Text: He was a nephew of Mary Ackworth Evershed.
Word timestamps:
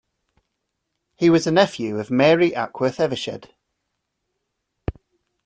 He 1.15 1.29
was 1.29 1.45
a 1.45 1.51
nephew 1.51 1.99
of 1.99 2.09
Mary 2.09 2.53
Ackworth 2.55 2.99
Evershed. 2.99 3.51